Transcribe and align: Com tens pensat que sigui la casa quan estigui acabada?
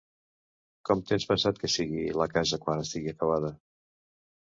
Com 0.89 1.03
tens 1.11 1.27
pensat 1.31 1.61
que 1.63 1.69
sigui 1.73 2.05
la 2.21 2.27
casa 2.31 2.59
quan 2.65 2.81
estigui 2.87 3.13
acabada? 3.13 3.53